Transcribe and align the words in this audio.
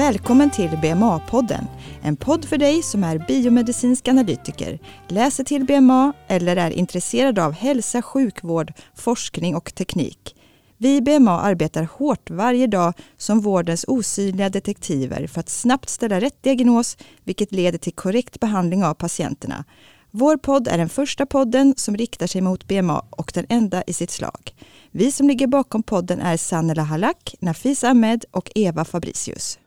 Välkommen 0.00 0.50
till 0.50 0.70
BMA-podden. 0.70 1.64
En 2.02 2.16
podd 2.16 2.44
för 2.44 2.58
dig 2.58 2.82
som 2.82 3.04
är 3.04 3.18
biomedicinsk 3.18 4.08
analytiker, 4.08 4.78
läser 5.08 5.44
till 5.44 5.64
BMA 5.64 6.12
eller 6.28 6.56
är 6.56 6.70
intresserad 6.70 7.38
av 7.38 7.52
hälsa, 7.52 8.02
sjukvård, 8.02 8.72
forskning 8.94 9.56
och 9.56 9.74
teknik. 9.74 10.36
Vi 10.76 10.96
i 10.96 11.00
BMA 11.00 11.40
arbetar 11.40 11.82
hårt 11.82 12.30
varje 12.30 12.66
dag 12.66 12.92
som 13.16 13.40
vårdens 13.40 13.84
osynliga 13.88 14.48
detektiver 14.48 15.26
för 15.26 15.40
att 15.40 15.48
snabbt 15.48 15.88
ställa 15.88 16.20
rätt 16.20 16.42
diagnos, 16.42 16.96
vilket 17.24 17.52
leder 17.52 17.78
till 17.78 17.94
korrekt 17.94 18.40
behandling 18.40 18.84
av 18.84 18.94
patienterna. 18.94 19.64
Vår 20.10 20.36
podd 20.36 20.68
är 20.68 20.78
den 20.78 20.88
första 20.88 21.26
podden 21.26 21.74
som 21.76 21.96
riktar 21.96 22.26
sig 22.26 22.40
mot 22.40 22.68
BMA 22.68 23.04
och 23.10 23.30
den 23.34 23.46
enda 23.48 23.82
i 23.86 23.92
sitt 23.92 24.10
slag. 24.10 24.54
Vi 24.90 25.12
som 25.12 25.28
ligger 25.28 25.46
bakom 25.46 25.82
podden 25.82 26.20
är 26.20 26.36
Sanela 26.36 26.82
Halak, 26.82 27.34
Nafis 27.40 27.84
Ahmed 27.84 28.24
och 28.30 28.50
Eva 28.54 28.84
Fabricius. 28.84 29.59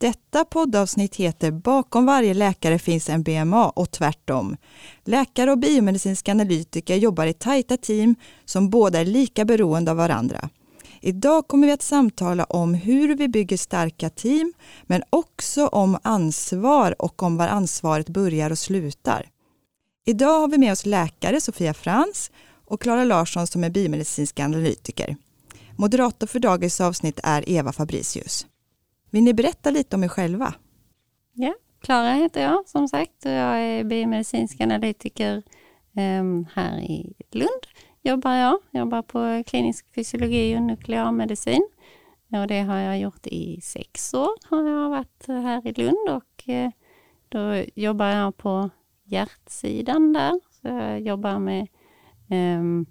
Detta 0.00 0.44
poddavsnitt 0.44 1.16
heter 1.16 1.50
Bakom 1.50 2.06
varje 2.06 2.34
läkare 2.34 2.78
finns 2.78 3.08
en 3.08 3.22
BMA 3.22 3.68
och 3.68 3.90
tvärtom. 3.90 4.56
Läkare 5.04 5.52
och 5.52 5.58
biomedicinska 5.58 6.30
analytiker 6.32 6.96
jobbar 6.96 7.26
i 7.26 7.32
tajta 7.32 7.76
team 7.76 8.14
som 8.44 8.70
båda 8.70 9.00
är 9.00 9.04
lika 9.04 9.44
beroende 9.44 9.90
av 9.90 9.96
varandra. 9.96 10.50
Idag 11.00 11.48
kommer 11.48 11.66
vi 11.66 11.72
att 11.72 11.82
samtala 11.82 12.44
om 12.44 12.74
hur 12.74 13.16
vi 13.16 13.28
bygger 13.28 13.56
starka 13.56 14.10
team, 14.10 14.52
men 14.82 15.02
också 15.10 15.66
om 15.66 15.98
ansvar 16.02 17.02
och 17.02 17.22
om 17.22 17.36
var 17.36 17.48
ansvaret 17.48 18.08
börjar 18.08 18.50
och 18.50 18.58
slutar. 18.58 19.28
Idag 20.06 20.40
har 20.40 20.48
vi 20.48 20.58
med 20.58 20.72
oss 20.72 20.86
läkare 20.86 21.40
Sofia 21.40 21.74
Frans 21.74 22.30
och 22.66 22.80
Klara 22.80 23.04
Larsson 23.04 23.46
som 23.46 23.64
är 23.64 23.70
biomedicinska 23.70 24.44
analytiker. 24.44 25.16
Moderator 25.76 26.26
för 26.26 26.38
dagens 26.38 26.80
avsnitt 26.80 27.20
är 27.22 27.48
Eva 27.48 27.72
Fabricius. 27.72 28.46
Vill 29.10 29.24
ni 29.24 29.34
berätta 29.34 29.70
lite 29.70 29.96
om 29.96 30.04
er 30.04 30.08
själva? 30.08 30.54
Ja, 31.32 31.54
Klara 31.80 32.12
heter 32.12 32.42
jag 32.42 32.68
som 32.68 32.88
sagt 32.88 33.24
och 33.24 33.30
jag 33.30 33.60
är 33.60 33.84
biomedicinsk 33.84 34.60
analytiker 34.60 35.42
ehm, 35.96 36.46
här 36.54 36.78
i 36.78 37.14
Lund. 37.30 37.66
Jobbar 38.02 38.34
jag, 38.34 38.58
jobbar 38.70 39.02
på 39.02 39.42
klinisk 39.46 39.94
fysiologi 39.94 40.56
och 40.56 40.62
nuklearmedicin. 40.62 41.68
Och 42.32 42.46
det 42.46 42.60
har 42.60 42.76
jag 42.76 43.00
gjort 43.00 43.26
i 43.26 43.60
sex 43.60 44.14
år, 44.14 44.30
har 44.50 44.68
jag 44.68 44.90
varit 44.90 45.26
här 45.26 45.66
i 45.66 45.72
Lund 45.72 46.08
och 46.08 46.48
eh, 46.48 46.70
då 47.28 47.64
jobbar 47.74 48.06
jag 48.06 48.36
på 48.36 48.70
hjärtsidan 49.04 50.12
där. 50.12 50.40
Så 50.50 50.68
jag 50.68 51.00
jobbar 51.00 51.38
med 51.38 51.66
ehm, 52.28 52.86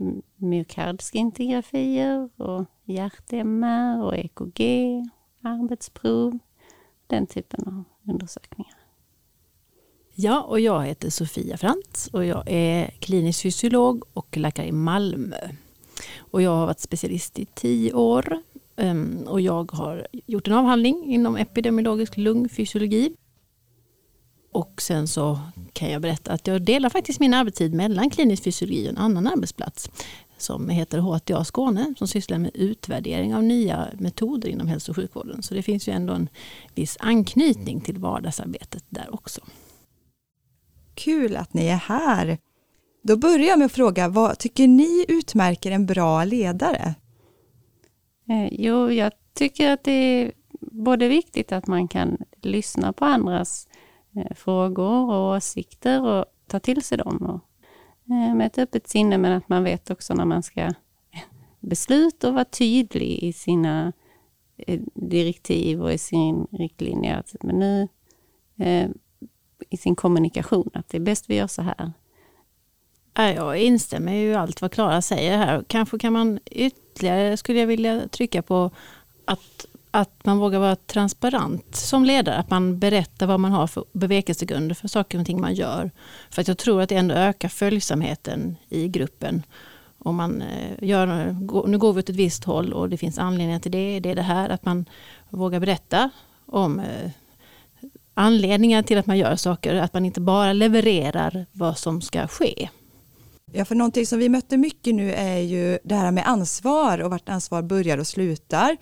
um, 0.00 0.22
myokardskintgrafier 0.36 2.30
och 2.36 2.64
hjärt-MR 2.84 4.02
och 4.02 4.16
EKG 4.16 4.60
arbetsprov, 5.42 6.38
den 7.06 7.26
typen 7.26 7.64
av 7.66 7.84
undersökningar. 8.12 8.74
Ja, 10.14 10.42
och 10.42 10.60
jag 10.60 10.86
heter 10.86 11.10
Sofia 11.10 11.56
Frantz 11.56 12.08
och 12.12 12.24
jag 12.24 12.42
är 12.46 12.86
klinisk 12.86 13.42
fysiolog 13.42 14.04
och 14.12 14.36
läkare 14.36 14.66
i 14.66 14.72
Malmö. 14.72 15.48
Och 16.18 16.42
jag 16.42 16.50
har 16.50 16.66
varit 16.66 16.80
specialist 16.80 17.38
i 17.38 17.46
tio 17.46 17.92
år 17.92 18.42
ehm, 18.76 19.24
och 19.26 19.40
jag 19.40 19.72
har 19.72 20.06
gjort 20.12 20.46
en 20.46 20.52
avhandling 20.52 21.04
inom 21.04 21.36
epidemiologisk 21.36 22.16
lungfysiologi. 22.16 23.16
Och 24.52 24.82
sen 24.82 25.08
så 25.08 25.38
kan 25.72 25.90
jag 25.90 26.02
berätta 26.02 26.32
att 26.32 26.46
jag 26.46 26.62
delar 26.62 26.90
faktiskt 26.90 27.20
min 27.20 27.34
arbetstid 27.34 27.74
mellan 27.74 28.10
klinisk 28.10 28.44
fysiologi 28.44 28.86
och 28.86 28.90
en 28.90 28.98
annan 28.98 29.26
arbetsplats 29.26 29.90
som 30.38 30.68
heter 30.68 30.98
HTA 30.98 31.44
Skåne 31.44 31.94
som 31.98 32.08
sysslar 32.08 32.38
med 32.38 32.50
utvärdering 32.54 33.34
av 33.34 33.44
nya 33.44 33.88
metoder 33.98 34.48
inom 34.48 34.68
hälso 34.68 34.92
och 34.92 34.96
sjukvården. 34.96 35.42
Så 35.42 35.54
det 35.54 35.62
finns 35.62 35.88
ju 35.88 35.92
ändå 35.92 36.12
en 36.12 36.28
viss 36.74 36.96
anknytning 37.00 37.80
till 37.80 37.98
vardagsarbetet 37.98 38.84
där 38.88 39.14
också. 39.14 39.40
Kul 40.94 41.36
att 41.36 41.54
ni 41.54 41.66
är 41.66 41.76
här. 41.76 42.38
Då 43.02 43.16
börjar 43.16 43.48
jag 43.48 43.58
med 43.58 43.66
att 43.66 43.72
fråga, 43.72 44.08
vad 44.08 44.38
tycker 44.38 44.68
ni 44.68 45.04
utmärker 45.08 45.70
en 45.70 45.86
bra 45.86 46.24
ledare? 46.24 46.94
Eh, 48.28 48.48
jo, 48.52 48.92
jag 48.92 49.12
tycker 49.34 49.72
att 49.72 49.84
det 49.84 49.92
är 49.92 50.32
både 50.60 51.08
viktigt 51.08 51.52
att 51.52 51.66
man 51.66 51.88
kan 51.88 52.16
lyssna 52.42 52.92
på 52.92 53.04
andras 53.04 53.68
eh, 54.16 54.34
frågor 54.34 55.10
och 55.10 55.36
åsikter 55.36 56.02
och 56.02 56.24
ta 56.46 56.60
till 56.60 56.82
sig 56.82 56.98
dem 56.98 57.16
och 57.16 57.40
Eh, 58.10 58.34
med 58.34 58.46
ett 58.46 58.58
öppet 58.58 58.88
sinne, 58.88 59.18
men 59.18 59.32
att 59.32 59.48
man 59.48 59.64
vet 59.64 59.90
också 59.90 60.14
när 60.14 60.24
man 60.24 60.42
ska 60.42 60.70
besluta 61.60 62.28
och 62.28 62.34
vara 62.34 62.44
tydlig 62.44 63.18
i 63.22 63.32
sina 63.32 63.92
eh, 64.56 64.80
direktiv 64.94 65.82
och 65.82 65.92
i 65.92 65.98
sin 65.98 66.46
riktlinje. 66.50 67.22
Men 67.40 67.58
nu 67.58 67.88
eh, 68.58 68.90
i 69.70 69.76
sin 69.76 69.96
kommunikation, 69.96 70.70
att 70.74 70.88
det 70.88 70.96
är 70.96 71.00
bäst 71.00 71.30
vi 71.30 71.36
gör 71.36 71.46
så 71.46 71.62
här. 71.62 71.92
Jag 73.14 73.58
instämmer 73.58 74.12
ju 74.12 74.30
i 74.30 74.34
allt 74.34 74.62
vad 74.62 74.72
Klara 74.72 75.02
säger 75.02 75.38
här. 75.38 75.64
Kanske 75.66 75.98
kan 75.98 76.12
man 76.12 76.38
ytterligare, 76.46 77.36
skulle 77.36 77.60
jag 77.60 77.66
vilja 77.66 78.08
trycka 78.08 78.42
på, 78.42 78.70
att 79.24 79.66
att 79.90 80.24
man 80.24 80.38
vågar 80.38 80.58
vara 80.58 80.76
transparent 80.76 81.76
som 81.76 82.04
ledare. 82.04 82.36
Att 82.36 82.50
man 82.50 82.78
berättar 82.78 83.26
vad 83.26 83.40
man 83.40 83.52
har 83.52 83.66
för 83.66 83.84
bevekelsegrunder 83.92 84.74
för 84.74 84.88
saker 84.88 85.20
och 85.20 85.26
ting 85.26 85.40
man 85.40 85.54
gör. 85.54 85.90
För 86.30 86.40
att 86.40 86.48
jag 86.48 86.58
tror 86.58 86.82
att 86.82 86.88
det 86.88 86.96
ändå 86.96 87.14
ökar 87.14 87.48
följsamheten 87.48 88.56
i 88.68 88.88
gruppen. 88.88 89.42
Om 89.98 90.16
man 90.16 90.42
eh, 90.42 90.88
gör, 90.88 91.06
nu 91.66 91.78
går 91.78 91.92
vi 91.92 92.00
åt 92.00 92.08
ett 92.08 92.16
visst 92.16 92.44
håll 92.44 92.72
och 92.72 92.88
det 92.88 92.96
finns 92.96 93.18
anledningar 93.18 93.60
till 93.60 93.72
det. 93.72 94.00
Det 94.00 94.10
är 94.10 94.14
det 94.14 94.22
här 94.22 94.48
att 94.48 94.64
man 94.64 94.88
vågar 95.30 95.60
berätta 95.60 96.10
om 96.46 96.80
eh, 96.80 97.10
anledningar 98.14 98.82
till 98.82 98.98
att 98.98 99.06
man 99.06 99.18
gör 99.18 99.36
saker. 99.36 99.74
Att 99.74 99.94
man 99.94 100.04
inte 100.04 100.20
bara 100.20 100.52
levererar 100.52 101.46
vad 101.52 101.78
som 101.78 102.00
ska 102.00 102.28
ske. 102.28 102.68
Ja, 103.52 103.64
för 103.64 103.74
någonting 103.74 104.06
som 104.06 104.18
vi 104.18 104.28
mötte 104.28 104.56
mycket 104.56 104.94
nu 104.94 105.12
är 105.12 105.38
ju 105.38 105.78
det 105.84 105.94
här 105.94 106.10
med 106.10 106.28
ansvar 106.28 106.98
och 106.98 107.10
vart 107.10 107.28
ansvar 107.28 107.62
börjar 107.62 107.98
och 107.98 108.06
slutar. 108.06 108.76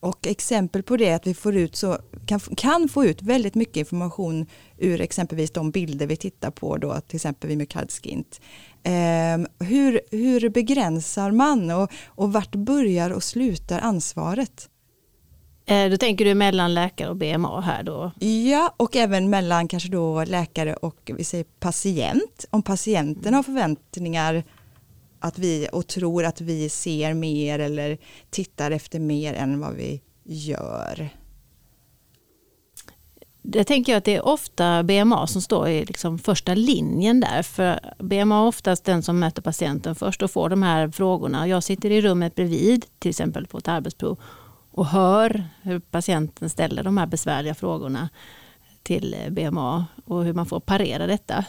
Och 0.00 0.26
exempel 0.26 0.82
på 0.82 0.96
det 0.96 1.08
är 1.08 1.16
att 1.16 1.26
vi 1.26 1.34
får 1.34 1.56
ut 1.56 1.76
så, 1.76 1.98
kan, 2.26 2.40
kan 2.40 2.88
få 2.88 3.04
ut 3.04 3.22
väldigt 3.22 3.54
mycket 3.54 3.76
information 3.76 4.46
ur 4.78 5.00
exempelvis 5.00 5.50
de 5.50 5.70
bilder 5.70 6.06
vi 6.06 6.16
tittar 6.16 6.50
på 6.50 6.76
då, 6.76 7.00
till 7.00 7.16
exempel 7.16 7.48
vid 7.48 7.58
myokardskint. 7.58 8.40
Eh, 8.82 9.66
hur, 9.66 10.00
hur 10.10 10.48
begränsar 10.48 11.30
man 11.30 11.70
och, 11.70 11.92
och 12.06 12.32
vart 12.32 12.54
börjar 12.54 13.10
och 13.10 13.22
slutar 13.22 13.78
ansvaret? 13.78 14.68
Eh, 15.66 15.90
då 15.90 15.96
tänker 15.96 16.24
du 16.24 16.34
mellan 16.34 16.74
läkare 16.74 17.08
och 17.10 17.16
BMA 17.16 17.60
här 17.60 17.82
då? 17.82 18.12
Ja, 18.18 18.74
och 18.76 18.96
även 18.96 19.30
mellan 19.30 19.68
kanske 19.68 19.88
då 19.88 20.24
läkare 20.24 20.74
och 20.74 21.10
vi 21.16 21.24
säger 21.24 21.44
patient. 21.44 22.44
Om 22.50 22.62
patienten 22.62 23.34
har 23.34 23.42
förväntningar 23.42 24.44
att 25.20 25.38
vi 25.38 25.68
och 25.72 25.86
tror 25.86 26.24
att 26.24 26.40
vi 26.40 26.68
ser 26.68 27.14
mer 27.14 27.58
eller 27.58 27.98
tittar 28.30 28.70
efter 28.70 29.00
mer 29.00 29.34
än 29.34 29.60
vad 29.60 29.74
vi 29.74 30.00
gör. 30.24 31.10
Det 33.42 33.64
tänker 33.64 33.92
jag 33.92 33.98
att 33.98 34.04
det 34.04 34.16
är 34.16 34.26
ofta 34.26 34.82
BMA 34.82 35.26
som 35.26 35.42
står 35.42 35.68
i 35.68 35.84
liksom 35.84 36.18
första 36.18 36.54
linjen 36.54 37.20
där. 37.20 37.42
För 37.42 37.80
BMA 37.98 38.38
är 38.38 38.46
oftast 38.46 38.84
den 38.84 39.02
som 39.02 39.18
möter 39.18 39.42
patienten 39.42 39.94
först 39.94 40.22
och 40.22 40.30
får 40.30 40.48
de 40.48 40.62
här 40.62 40.88
frågorna. 40.88 41.48
Jag 41.48 41.62
sitter 41.62 41.90
i 41.90 42.00
rummet 42.00 42.34
bredvid, 42.34 42.86
till 42.98 43.08
exempel 43.08 43.46
på 43.46 43.58
ett 43.58 43.68
arbetsprov, 43.68 44.20
och 44.70 44.86
hör 44.86 45.44
hur 45.62 45.78
patienten 45.78 46.50
ställer 46.50 46.82
de 46.82 46.96
här 46.96 47.06
besvärliga 47.06 47.54
frågorna 47.54 48.08
till 48.82 49.16
BMA 49.30 49.86
och 50.04 50.24
hur 50.24 50.32
man 50.32 50.46
får 50.46 50.60
parera 50.60 51.06
detta. 51.06 51.44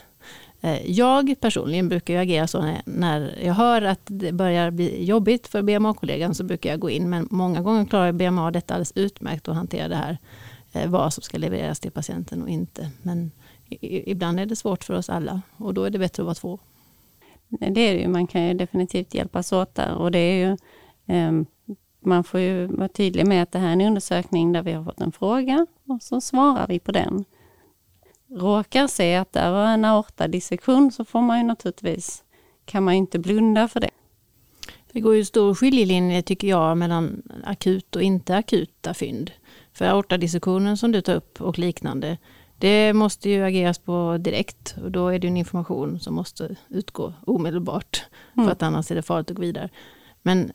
Eh, 0.62 0.92
jag 0.92 1.36
personligen 1.40 1.90
brukar 1.90 2.18
agera 2.18 2.48
så 2.48 2.74
när 2.86 3.40
jag 3.44 3.54
hör 3.54 3.82
att 3.82 4.02
det 4.04 4.32
börjar 4.32 4.72
bli 4.72 5.06
jobbigt 5.06 5.48
för 5.48 5.62
BMA-kollegan 5.62 6.36
så 6.36 6.44
brukar 6.44 6.70
jag 6.70 6.80
gå 6.80 6.90
in. 6.90 7.10
Men 7.10 7.28
många 7.32 7.62
gånger 7.62 7.86
klarar 7.86 8.12
BMA 8.12 8.52
detta 8.52 8.74
alldeles 8.74 8.94
utmärkt 8.96 9.48
och 9.48 9.56
hantera 9.56 9.88
det 9.88 9.96
här. 9.96 10.18
Eh, 10.72 10.90
vad 10.90 11.14
som 11.14 11.22
ska 11.22 11.38
levereras 11.38 11.80
till 11.80 11.92
patienten 11.92 12.42
och 12.42 12.50
inte. 12.50 12.90
Men 13.02 13.32
ibland 13.82 14.40
är 14.40 14.46
det 14.46 14.56
svårt 14.56 14.84
för 14.84 14.94
oss 14.94 15.10
alla 15.10 15.42
och 15.58 15.74
då 15.74 15.84
är 15.84 15.90
det 15.90 16.00
bättre 16.00 16.24
att 16.24 16.26
vara 16.26 16.36
två. 16.36 16.60
Det 17.48 17.66
är 17.66 17.72
det 17.72 17.94
ju, 17.94 18.08
man 18.08 18.28
kan 18.28 18.48
ju 18.48 18.54
definitivt 18.54 19.14
hjälpas 19.14 19.52
åt 19.52 19.76
där 19.76 19.94
och 19.94 20.12
det 20.12 20.20
är 20.20 20.48
ju 20.48 20.58
ehm, 21.08 21.46
man 22.00 22.24
får 22.24 22.40
ju 22.40 22.68
vara 22.68 22.88
tydlig 22.88 23.28
med 23.28 23.44
att 23.44 23.52
det 23.52 23.60
här 23.60 23.68
är 23.68 23.74
en 23.74 23.82
undersökning 23.82 24.52
där 24.52 24.62
vi 24.62 24.72
har 24.72 24.84
fått 24.84 25.02
en 25.02 25.12
fråga 25.12 25.68
och 25.88 26.02
så 26.02 26.22
svarar 26.22 26.68
vi 26.68 26.80
på 26.80 26.92
den 26.92 27.26
råkar 28.32 28.88
se 28.88 29.16
att 29.16 29.34
det 29.34 29.52
var 29.52 29.66
en 29.66 29.86
aortadissektion 29.86 30.92
så 30.92 31.06
får 31.06 31.22
man 31.22 31.38
ju 31.38 31.44
naturligtvis, 31.44 32.24
kan 32.66 32.84
man 32.84 32.94
inte 32.94 33.20
blunda 33.20 33.68
för 33.68 33.80
det. 33.80 33.90
Det 34.92 35.00
går 35.00 35.16
ju 35.16 35.26
stor 35.26 35.56
skiljelinje 35.56 36.22
tycker 36.22 36.48
jag 36.48 36.78
mellan 36.78 37.22
akut 37.44 37.96
och 37.96 38.02
inte 38.02 38.36
akuta 38.36 38.94
fynd. 38.94 39.32
För 39.74 39.86
aortadissektionen 39.86 40.78
som 40.78 40.92
du 40.92 41.02
tar 41.02 41.16
upp 41.16 41.42
och 41.42 41.60
liknande, 41.60 42.18
det 42.58 42.94
måste 42.94 43.30
ju 43.30 43.44
ageras 43.44 43.80
på 43.80 44.18
direkt 44.20 44.76
och 44.84 44.92
då 44.92 45.08
är 45.08 45.20
det 45.20 45.28
en 45.28 45.38
information 45.38 46.00
som 46.00 46.16
måste 46.16 46.56
utgå 46.70 47.14
omedelbart. 47.26 48.06
Mm. 48.34 48.46
För 48.46 48.52
att 48.52 48.64
annars 48.64 48.92
är 48.92 48.96
det 48.96 49.02
farligt 49.02 49.32
att 49.32 49.38
gå 49.38 49.42
vidare. 49.42 49.70
Men 50.22 50.52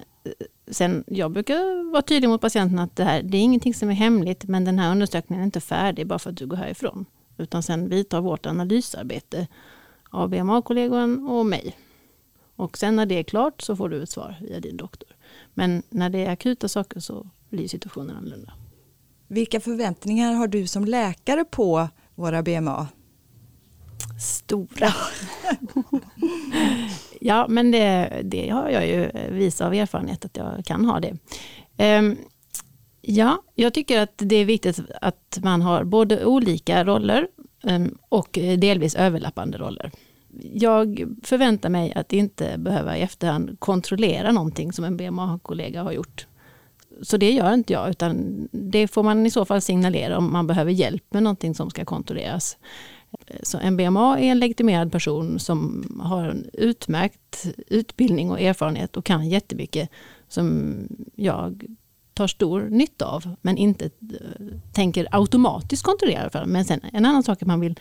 sen, 0.71 1.05
jag 1.07 1.31
brukar 1.33 1.93
vara 1.93 2.03
tydlig 2.03 2.29
mot 2.29 2.41
patienten 2.41 2.79
att 2.79 2.97
det 2.97 3.05
här 3.05 3.23
det 3.23 3.39
är 3.39 3.43
ingenting 3.43 3.75
som 3.75 3.91
är 3.91 3.95
hemligt 3.95 4.45
men 4.45 4.65
den 4.65 4.79
här 4.79 4.91
undersökningen 4.91 5.43
är 5.43 5.45
inte 5.45 5.61
färdig 5.61 6.07
bara 6.07 6.19
för 6.19 6.31
att 6.31 6.37
du 6.37 6.47
går 6.47 6.57
härifrån. 6.57 7.07
Utan 7.37 7.63
sen 7.63 7.89
vidtar 7.89 8.21
vårt 8.21 8.47
analysarbete 8.47 9.47
av 10.11 10.29
BMA-kollegan 10.29 11.29
och 11.29 11.47
mig. 11.47 11.77
Och 12.57 12.79
sen 12.79 12.97
när 12.97 13.07
det 13.07 13.19
är 13.19 13.23
klart 13.23 13.61
så 13.61 13.77
får 13.77 13.89
du 13.89 14.03
ett 14.03 14.11
svar 14.11 14.37
via 14.41 14.61
din 14.61 14.77
doktor. 14.77 15.09
Men 15.55 15.83
när 15.91 16.11
det 16.11 16.19
är 16.19 16.31
akuta 16.31 16.69
saker 16.69 17.01
så 17.01 17.31
blir 17.49 17.69
situationen 17.69 18.17
annorlunda. 18.17 18.53
Vilka 19.29 19.61
förväntningar 19.61 20.33
har 20.33 20.49
du 20.49 20.67
som 20.67 20.85
läkare 20.85 21.45
på 21.45 21.89
våra 22.15 22.43
BMA? 22.43 22.89
Stora. 24.21 24.93
ja, 27.21 27.47
men 27.49 27.71
det, 27.71 28.21
det 28.25 28.49
har 28.49 28.71
jag 28.71 28.87
ju 28.87 29.11
visat 29.31 29.67
av 29.67 29.75
erfarenhet 29.75 30.25
att 30.25 30.37
jag 30.37 30.65
kan 30.65 30.85
ha 30.85 31.01
det. 31.01 31.17
Ja, 33.09 33.43
jag 33.55 33.75
tycker 33.75 34.01
att 34.01 34.13
det 34.17 34.37
är 34.37 34.45
viktigt 34.45 34.81
att 35.01 35.39
man 35.43 35.63
har 35.63 35.85
både 35.85 36.25
olika 36.25 36.85
roller 36.85 37.29
ehm, 37.63 37.99
och 38.09 38.39
delvis 38.59 38.95
överlappande 38.95 39.59
roller. 39.59 39.91
Jag 40.53 41.15
förväntar 41.23 41.69
mig 41.69 41.93
att 41.95 42.13
inte 42.13 42.59
behöva 42.59 42.97
i 42.97 43.01
efterhand 43.01 43.61
kontrollera 43.61 44.33
någonting 44.33 44.73
som 44.73 44.85
en 44.85 44.97
BMA-kollega 44.97 45.83
har 45.83 45.93
gjort. 45.93 46.27
Så 47.03 47.17
det 47.17 47.31
gör 47.31 47.55
inte 47.55 47.73
jag, 47.73 47.91
utan 47.91 48.49
det 48.53 48.89
får 48.89 49.03
man 49.03 49.27
i 49.27 49.31
så 49.31 49.45
fall 49.45 49.61
signalera 49.61 50.19
om 50.19 50.33
man 50.33 50.47
behöver 50.47 50.73
hjälp 50.73 51.05
med 51.11 51.23
någonting 51.23 51.55
som 51.55 51.71
ska 51.71 51.85
kontrolleras. 51.85 52.57
Så 53.43 53.59
en 53.59 53.77
BMA 53.77 54.19
är 54.19 54.25
en 54.25 54.39
legitimerad 54.39 54.93
person 54.93 55.39
som 55.39 55.87
har 56.03 56.25
en 56.25 56.51
utmärkt 56.53 57.47
utbildning 57.67 58.31
och 58.31 58.41
erfarenhet 58.41 58.97
och 58.97 59.05
kan 59.05 59.29
jättemycket 59.29 59.91
som 60.29 60.75
jag 61.15 61.77
tar 62.17 62.27
stor 62.27 62.61
nytta 62.61 63.07
av 63.07 63.37
men 63.43 63.57
inte 63.57 63.85
eh, 63.85 63.91
tänker 64.73 65.09
automatiskt 65.11 65.83
kontrollera 65.83 66.31
för. 66.31 66.45
Men 66.45 66.65
sen 66.65 66.81
en 66.93 67.05
annan 67.05 67.23
sak 67.23 67.43
att 67.43 67.49
man 67.49 67.61
vill 67.61 67.81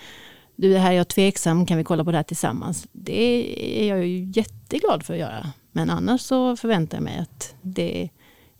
du 0.55 0.73
det 0.73 0.79
här 0.79 0.91
är 0.91 0.95
jag 0.95 1.07
tveksam, 1.07 1.65
kan 1.65 1.77
vi 1.77 1.83
kolla 1.83 2.03
på 2.03 2.11
det 2.11 2.17
här 2.17 2.23
tillsammans? 2.23 2.87
Det 2.91 3.81
är 3.81 3.89
jag 3.89 4.07
ju 4.07 4.31
jätteglad 4.35 5.03
för 5.03 5.13
att 5.13 5.19
göra. 5.19 5.47
Men 5.71 5.89
annars 5.89 6.21
så 6.21 6.55
förväntar 6.55 6.97
jag 6.97 7.03
mig 7.03 7.17
att 7.17 7.55
det 7.61 8.09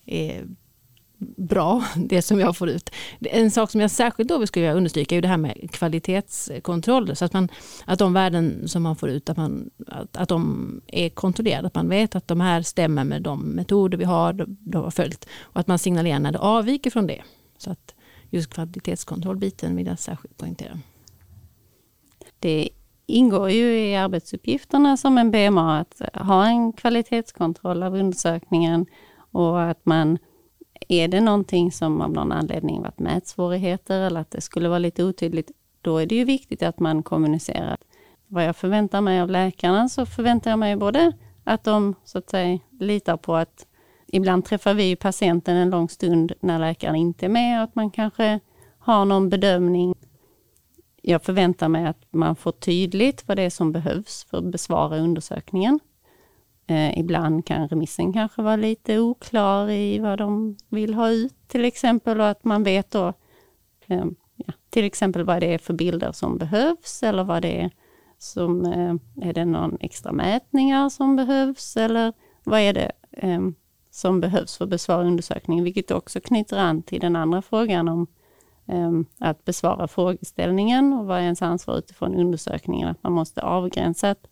är 0.05 0.45
bra, 1.17 1.83
det 1.95 2.21
som 2.21 2.39
jag 2.39 2.57
får 2.57 2.69
ut. 2.69 2.89
En 3.19 3.51
sak 3.51 3.71
som 3.71 3.81
jag 3.81 3.91
särskilt 3.91 4.29
då 4.29 4.47
skulle 4.47 4.65
vilja 4.65 4.77
understryka 4.77 5.15
är 5.15 5.21
det 5.21 5.27
här 5.27 5.37
med 5.37 5.71
kvalitetskontroll. 5.71 7.15
Så 7.15 7.25
att, 7.25 7.33
man, 7.33 7.49
att 7.85 7.99
de 7.99 8.13
värden 8.13 8.67
som 8.67 8.83
man 8.83 8.95
får 8.95 9.09
ut, 9.09 9.29
att, 9.29 9.37
man, 9.37 9.69
att, 9.87 10.17
att 10.17 10.29
de 10.29 10.81
är 10.87 11.09
kontrollerade. 11.09 11.67
Att 11.67 11.75
man 11.75 11.89
vet 11.89 12.15
att 12.15 12.27
de 12.27 12.41
här 12.41 12.61
stämmer 12.61 13.03
med 13.03 13.21
de 13.21 13.41
metoder 13.41 13.97
vi 13.97 14.05
har, 14.05 14.33
de 14.47 14.83
har 14.83 14.91
följt. 14.91 15.27
Och 15.41 15.59
att 15.59 15.67
man 15.67 15.79
signalerar 15.79 16.19
när 16.19 16.31
det 16.31 16.39
avviker 16.39 16.91
från 16.91 17.07
det. 17.07 17.21
Så 17.57 17.71
att 17.71 17.95
just 18.29 18.53
kvalitetskontrollbiten 18.53 19.75
vill 19.75 19.87
jag 19.87 19.99
särskilt 19.99 20.37
poängtera. 20.37 20.79
Det 22.39 22.69
ingår 23.07 23.49
ju 23.49 23.79
i 23.79 23.95
arbetsuppgifterna 23.95 24.97
som 24.97 25.17
en 25.17 25.31
BMA 25.31 25.79
att 25.79 26.01
ha 26.13 26.47
en 26.47 26.73
kvalitetskontroll 26.73 27.83
av 27.83 27.95
undersökningen 27.95 28.85
och 29.31 29.61
att 29.61 29.85
man 29.85 30.17
är 30.87 31.07
det 31.07 31.21
någonting 31.21 31.71
som 31.71 32.01
av 32.01 32.11
någon 32.11 32.31
anledning 32.31 32.81
varit 32.81 32.99
mätsvårigheter 32.99 33.99
eller 33.99 34.19
att 34.19 34.31
det 34.31 34.41
skulle 34.41 34.69
vara 34.69 34.79
lite 34.79 35.03
otydligt, 35.03 35.51
då 35.81 35.97
är 35.97 36.05
det 36.05 36.15
ju 36.15 36.25
viktigt 36.25 36.63
att 36.63 36.79
man 36.79 37.03
kommunicerar. 37.03 37.77
Vad 38.27 38.45
jag 38.45 38.55
förväntar 38.55 39.01
mig 39.01 39.21
av 39.21 39.29
läkarna 39.29 39.89
så 39.89 40.05
förväntar 40.05 40.49
jag 40.49 40.59
mig 40.59 40.75
både 40.75 41.11
att 41.43 41.63
de 41.63 41.95
så 42.03 42.17
att 42.17 42.29
säga 42.29 42.59
litar 42.79 43.17
på 43.17 43.35
att 43.35 43.67
ibland 44.07 44.45
träffar 44.45 44.73
vi 44.73 44.95
patienten 44.95 45.55
en 45.55 45.69
lång 45.69 45.89
stund 45.89 46.31
när 46.39 46.59
läkaren 46.59 46.95
inte 46.95 47.25
är 47.25 47.29
med 47.29 47.59
och 47.59 47.63
att 47.63 47.75
man 47.75 47.91
kanske 47.91 48.39
har 48.77 49.05
någon 49.05 49.29
bedömning. 49.29 49.95
Jag 51.01 51.23
förväntar 51.23 51.69
mig 51.69 51.85
att 51.85 52.05
man 52.11 52.35
får 52.35 52.51
tydligt 52.51 53.27
vad 53.27 53.37
det 53.37 53.43
är 53.43 53.49
som 53.49 53.71
behövs 53.71 54.25
för 54.29 54.37
att 54.37 54.51
besvara 54.51 54.97
undersökningen. 54.97 55.79
Eh, 56.67 56.99
ibland 56.99 57.45
kan 57.45 57.67
remissen 57.67 58.13
kanske 58.13 58.41
vara 58.41 58.55
lite 58.55 58.99
oklar 58.99 59.69
i 59.69 59.99
vad 59.99 60.17
de 60.17 60.57
vill 60.69 60.93
ha 60.93 61.09
ut 61.09 61.47
till 61.47 61.65
exempel 61.65 62.21
och 62.21 62.27
att 62.27 62.43
man 62.43 62.63
vet 62.63 62.91
då 62.91 63.13
eh, 63.87 64.05
ja, 64.35 64.53
till 64.69 64.85
exempel 64.85 65.23
vad 65.23 65.41
det 65.41 65.53
är 65.53 65.57
för 65.57 65.73
bilder 65.73 66.11
som 66.11 66.37
behövs 66.37 67.03
eller 67.03 67.23
vad 67.23 67.41
det 67.41 67.61
är 67.61 67.71
som, 68.17 68.65
eh, 68.65 69.27
är 69.27 69.33
det 69.33 69.45
någon 69.45 69.77
extra 69.79 70.11
mätningar 70.11 70.89
som 70.89 71.15
behövs 71.15 71.77
eller 71.77 72.13
vad 72.43 72.59
är 72.59 72.73
det 72.73 72.91
eh, 73.11 73.41
som 73.91 74.21
behövs 74.21 74.57
för 74.57 74.63
att 74.63 74.69
besvara 74.69 75.07
undersökningen, 75.07 75.63
vilket 75.63 75.91
också 75.91 76.19
knyter 76.21 76.57
an 76.57 76.83
till 76.83 76.99
den 76.99 77.15
andra 77.15 77.41
frågan 77.41 77.87
om 77.87 78.07
eh, 78.67 78.91
att 79.19 79.45
besvara 79.45 79.87
frågeställningen 79.87 80.93
och 80.93 81.05
vad 81.05 81.17
är 81.17 81.21
ens 81.21 81.41
ansvar 81.41 81.77
utifrån 81.77 82.15
undersökningen, 82.15 82.87
att 82.87 83.03
man 83.03 83.13
måste 83.13 83.41
avgränsa 83.41 84.09
att 84.09 84.27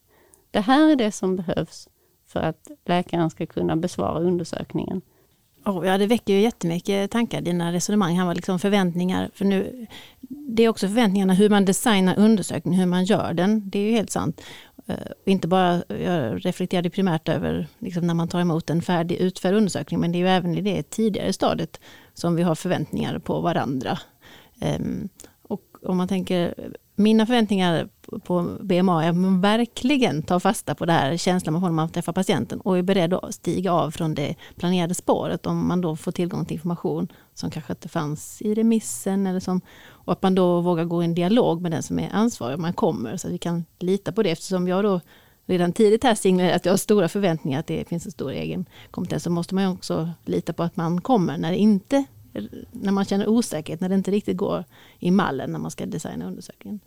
det 0.52 0.60
här 0.60 0.90
är 0.90 0.96
det 0.96 1.12
som 1.12 1.36
behövs 1.36 1.90
för 2.34 2.40
att 2.40 2.72
läkaren 2.86 3.30
ska 3.30 3.46
kunna 3.46 3.76
besvara 3.76 4.20
undersökningen. 4.20 5.02
Oh, 5.66 5.88
ja, 5.88 5.98
det 5.98 6.08
väcker 6.08 6.34
ju 6.34 6.40
jättemycket 6.40 7.12
tankar, 7.12 7.42
dina 7.42 7.72
resonemang. 7.72 8.18
Han 8.18 8.28
var 8.28 8.36
liksom 8.36 8.60
förväntningar. 8.60 9.30
För 9.34 9.46
nu, 9.46 9.88
det 10.30 10.64
är 10.64 10.70
också 10.70 10.88
förväntningarna 10.88 11.34
hur 11.34 11.50
man 11.50 11.66
designar 11.66 12.20
undersökningen, 12.20 12.80
hur 12.80 12.88
man 12.88 13.06
gör 13.06 13.34
den. 13.34 13.70
Det 13.70 13.80
är 13.80 13.84
ju 13.84 13.92
helt 13.92 14.10
sant. 14.10 14.42
Uh, 14.90 14.96
inte 15.26 15.48
bara, 15.48 15.84
jag 15.88 16.46
reflekterade 16.46 16.90
primärt 16.90 17.30
över 17.30 17.68
liksom 17.80 18.08
när 18.08 18.14
man 18.14 18.28
tar 18.28 18.42
emot 18.42 18.70
en 18.70 18.82
färdig 18.82 19.16
utförd 19.16 19.54
undersökning, 19.54 20.00
men 20.00 20.12
det 20.12 20.18
är 20.18 20.20
ju 20.20 20.28
även 20.28 20.58
i 20.58 20.62
det 20.62 20.90
tidigare 20.90 21.34
stadiet 21.34 21.80
som 22.14 22.36
vi 22.36 22.44
har 22.44 22.56
förväntningar 22.56 23.20
på 23.20 23.42
varandra. 23.42 24.00
Um, 24.62 25.10
och 25.44 25.62
om 25.82 25.98
man 25.98 26.08
tänker 26.08 26.54
mina 26.96 27.26
förväntningar 27.26 27.90
på 28.24 28.58
BMA 28.62 29.04
är 29.06 29.10
att 29.10 29.16
man 29.16 29.42
verkligen 29.42 30.24
tar 30.24 30.40
fasta 30.40 30.76
på 30.76 30.86
det 30.86 30.94
här 30.94 31.18
känslan 31.18 31.54
man 31.54 31.62
får 31.62 31.68
när 31.68 31.76
man 31.76 31.90
träffar 31.90 32.14
patienten 32.14 32.62
och 32.62 32.78
är 32.78 32.82
beredd 32.82 33.14
att 33.14 33.36
stiga 33.36 33.74
av 33.74 33.92
från 33.92 34.16
det 34.16 34.36
planerade 34.56 34.94
spåret 34.94 35.46
om 35.46 35.68
man 35.68 35.82
då 35.82 35.96
får 35.96 36.12
tillgång 36.12 36.46
till 36.46 36.56
information 36.56 37.08
som 37.34 37.52
kanske 37.52 37.74
inte 37.74 37.90
fanns 37.90 38.42
i 38.42 38.54
remissen 38.54 39.28
eller 39.28 39.40
som, 39.40 39.62
och 39.86 40.14
att 40.14 40.22
man 40.22 40.36
då 40.36 40.62
vågar 40.62 40.86
gå 40.86 41.02
i 41.02 41.06
en 41.06 41.16
dialog 41.16 41.62
med 41.62 41.72
den 41.72 41.84
som 41.84 42.00
är 42.00 42.10
ansvarig 42.14 42.56
om 42.56 42.62
man 42.62 42.74
kommer. 42.74 43.18
Så 43.18 43.28
att 43.28 43.34
vi 43.34 43.38
kan 43.38 43.66
lita 43.80 44.12
på 44.12 44.24
det 44.24 44.32
eftersom 44.32 44.68
jag 44.68 44.84
då 44.84 45.02
redan 45.46 45.74
tidigt 45.74 46.04
här 46.04 46.16
signalerade 46.16 46.56
att 46.56 46.66
jag 46.66 46.74
har 46.74 46.78
stora 46.78 47.10
förväntningar 47.10 47.60
att 47.60 47.68
det 47.68 47.88
finns 47.88 48.06
en 48.06 48.12
stor 48.12 48.32
egen 48.32 48.66
kompetens 48.92 49.24
så 49.24 49.30
måste 49.30 49.56
man 49.56 49.68
också 49.68 50.10
lita 50.26 50.54
på 50.54 50.64
att 50.64 50.76
man 50.76 51.02
kommer. 51.02 51.38
När 51.38 51.52
det 51.52 51.58
inte 51.58 52.06
när 52.72 52.92
man 52.92 53.06
känner 53.06 53.28
osäkerhet, 53.28 53.82
när 53.82 53.90
det 53.90 53.96
inte 53.96 54.12
riktigt 54.12 54.38
går 54.38 54.64
i 55.00 55.12
mallen 55.12 55.52
när 55.52 55.60
man 55.60 55.72
ska 55.72 55.86
designa 55.86 56.28
undersökningen. 56.28 56.80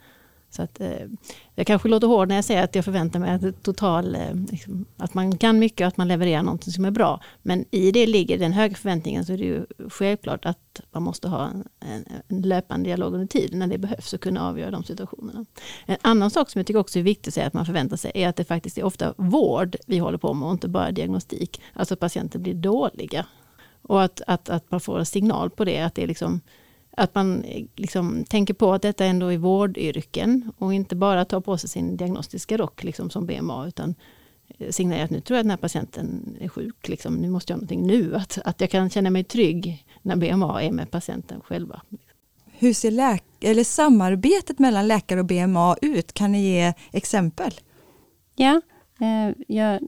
Så 0.51 0.63
att, 0.63 0.81
eh, 0.81 1.07
jag 1.55 1.67
kanske 1.67 1.89
låter 1.89 2.07
hård 2.07 2.29
när 2.29 2.35
jag 2.35 2.45
säger 2.45 2.65
att 2.65 2.75
jag 2.75 2.85
förväntar 2.85 3.21
mig 3.21 3.31
att, 3.31 3.63
total, 3.63 4.15
eh, 4.15 4.35
liksom, 4.51 4.85
att 4.97 5.15
man 5.15 5.39
kan 5.39 5.59
mycket 5.59 5.81
och 5.81 5.89
att 5.89 5.97
man 5.97 6.09
levererar 6.09 6.43
något 6.43 6.65
som 6.65 6.85
är 6.85 6.91
bra. 6.91 7.21
Men 7.43 7.65
i 7.71 7.93
det 7.93 8.07
ligger 8.07 8.39
den 8.39 8.53
höga 8.53 8.75
förväntningen 8.75 9.27
så 9.27 9.33
är 9.33 9.39
det 9.39 9.45
ju 9.45 9.67
självklart 9.91 10.47
att 10.47 10.81
man 10.93 11.03
måste 11.03 11.29
ha 11.29 11.49
en, 11.49 11.65
en, 12.29 12.43
löpande 12.43 12.89
dialog 12.89 13.15
under 13.15 13.27
tiden 13.27 13.59
när 13.59 13.67
det 13.67 13.79
behövs 13.79 14.13
och 14.13 14.21
kunna 14.21 14.49
avgöra 14.49 14.71
de 14.71 14.85
situationerna. 14.85 15.45
En 15.87 15.97
annan 16.03 16.31
sak 16.31 16.51
som 16.51 16.59
jag 16.59 16.67
tycker 16.67 16.81
också 16.81 16.99
är 16.99 17.03
viktigt 17.03 17.29
att 17.29 17.35
säga 17.35 17.47
att 17.47 17.55
man 17.55 17.67
förväntar 17.67 17.97
sig 17.97 18.13
är 18.15 18.29
att 18.29 18.37
det 18.37 18.45
faktiskt 18.45 18.79
är 18.79 18.85
ofta 18.85 19.15
vård 19.17 19.77
vi 19.87 19.99
håller 19.99 20.19
på 20.19 20.35
med 20.35 20.47
och 20.47 20.53
inte 20.53 20.69
bara 20.69 20.93
diagnostik. 20.93 21.61
Alltså 21.73 21.95
att 21.95 22.01
patienter 22.01 22.39
blir 22.39 22.55
dåliga 22.55 23.27
och 23.87 24.03
att, 24.03 24.21
att, 24.27 24.49
att 24.49 24.71
man 24.71 24.81
får 24.81 24.99
en 24.99 25.07
signal 25.07 25.51
på 25.51 25.65
det, 25.65 25.81
att, 25.81 25.95
det 25.95 26.03
är 26.03 26.07
liksom, 26.07 26.41
att 26.91 27.15
man 27.15 27.45
liksom 27.77 28.25
tänker 28.25 28.55
på 28.55 28.73
att 28.73 28.83
detta 28.83 29.05
ändå 29.05 29.33
är 29.33 29.39
vårdyrken 29.39 30.53
och 30.59 30.75
inte 30.75 30.97
bara 30.97 31.25
tar 31.25 31.41
på 31.41 31.59
sig 31.59 31.71
sin 31.71 31.97
diagnostiska 31.97 32.57
rock 32.57 32.85
liksom 32.85 33.11
som 33.11 33.27
BMA, 33.27 33.67
utan 33.67 33.95
signalerar 34.71 35.05
att 35.05 35.11
nu 35.11 35.21
tror 35.21 35.37
jag 35.37 35.41
att 35.41 35.45
den 35.45 35.51
här 35.51 35.57
patienten 35.57 36.37
är 36.41 36.49
sjuk, 36.49 36.89
liksom, 36.89 37.15
nu 37.15 37.31
måste 37.31 37.53
jag 37.53 37.57
göra 37.57 37.61
någonting 37.61 37.87
nu. 37.87 38.17
Att, 38.17 38.39
att 38.45 38.61
jag 38.61 38.71
kan 38.71 38.91
känna 38.91 39.11
mig 39.11 39.25
trygg 39.25 39.87
när 40.03 40.17
BMA 40.17 40.63
är 40.63 40.71
med 40.71 40.91
patienten 40.91 41.41
själva. 41.41 41.83
Hur 42.53 42.75
ser 42.75 42.91
läk 42.91 43.25
eller 43.41 43.65
samarbetet 43.65 44.59
mellan 44.59 44.89
läkare 44.89 45.21
och 45.21 45.27
BMA 45.27 45.77
ut? 45.83 46.13
Kan 46.13 46.33
ni 46.33 46.43
ge 46.43 46.73
exempel? 46.93 47.53
Ja, 48.37 48.61
eh, 49.01 49.35
jag 49.49 49.81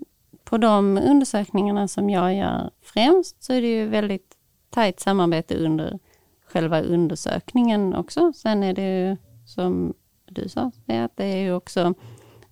på 0.48 0.58
de 0.58 0.98
undersökningarna 0.98 1.88
som 1.88 2.10
jag 2.10 2.34
gör 2.34 2.70
främst 2.82 3.42
så 3.42 3.52
är 3.52 3.60
det 3.60 3.68
ju 3.68 3.86
väldigt 3.86 4.36
tajt 4.70 5.00
samarbete 5.00 5.56
under 5.56 5.98
själva 6.46 6.80
undersökningen 6.80 7.94
också. 7.94 8.32
Sen 8.32 8.62
är 8.62 8.74
det 8.74 9.00
ju 9.00 9.16
som 9.46 9.94
du 10.24 10.48
sa, 10.48 10.70
att 10.86 11.16
det 11.16 11.24
är 11.24 11.36
ju 11.36 11.52
också 11.52 11.94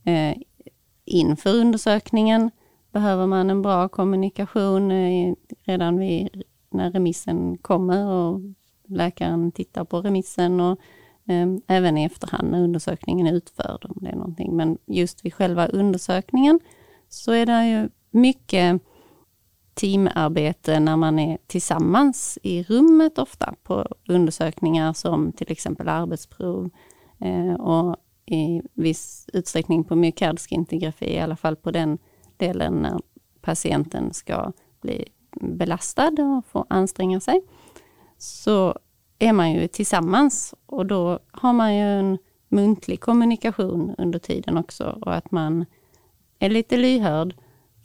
eh, 0.04 0.36
inför 1.04 1.54
undersökningen 1.54 2.50
behöver 2.92 3.26
man 3.26 3.50
en 3.50 3.62
bra 3.62 3.88
kommunikation 3.88 4.90
eh, 4.90 5.34
redan 5.64 5.98
vid, 5.98 6.42
när 6.70 6.90
remissen 6.90 7.58
kommer 7.58 8.06
och 8.06 8.40
läkaren 8.86 9.52
tittar 9.52 9.84
på 9.84 10.00
remissen 10.00 10.60
och 10.60 10.80
eh, 11.28 11.46
även 11.66 11.98
i 11.98 12.04
efterhand 12.04 12.50
när 12.50 12.62
undersökningen 12.62 13.26
är 13.26 13.32
utförd 13.32 13.84
om 13.88 13.96
det 14.00 14.08
är 14.08 14.16
någonting. 14.16 14.56
Men 14.56 14.78
just 14.86 15.24
vid 15.24 15.34
själva 15.34 15.66
undersökningen 15.66 16.60
så 17.08 17.32
är 17.32 17.46
det 17.46 17.68
ju 17.68 17.88
mycket 18.10 18.82
teamarbete 19.74 20.80
när 20.80 20.96
man 20.96 21.18
är 21.18 21.38
tillsammans 21.46 22.38
i 22.42 22.62
rummet 22.62 23.18
ofta 23.18 23.54
på 23.62 23.86
undersökningar 24.08 24.92
som 24.92 25.32
till 25.32 25.52
exempel 25.52 25.88
arbetsprov 25.88 26.70
eh, 27.20 27.54
och 27.54 27.96
i 28.26 28.62
viss 28.74 29.26
utsträckning 29.32 29.84
på 29.84 29.96
myokardskintografi, 29.96 31.14
i 31.14 31.18
alla 31.18 31.36
fall 31.36 31.56
på 31.56 31.70
den 31.70 31.98
delen 32.36 32.74
när 32.74 33.00
patienten 33.40 34.12
ska 34.12 34.52
bli 34.80 35.04
belastad 35.40 36.12
och 36.18 36.44
få 36.46 36.66
anstränga 36.68 37.20
sig. 37.20 37.42
Så 38.18 38.78
är 39.18 39.32
man 39.32 39.52
ju 39.52 39.68
tillsammans 39.68 40.54
och 40.66 40.86
då 40.86 41.18
har 41.30 41.52
man 41.52 41.76
ju 41.76 41.98
en 41.98 42.18
muntlig 42.48 43.00
kommunikation 43.00 43.94
under 43.98 44.18
tiden 44.18 44.56
också 44.56 44.98
och 45.00 45.14
att 45.14 45.30
man 45.30 45.64
är 46.38 46.50
lite 46.50 46.76
lyhörd 46.76 47.34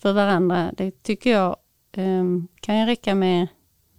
för 0.01 0.13
varandra. 0.13 0.71
Det 0.77 1.03
tycker 1.03 1.31
jag 1.31 1.55
um, 1.97 2.47
kan 2.59 2.79
ju 2.79 2.85
räcka 2.85 3.15
med 3.15 3.47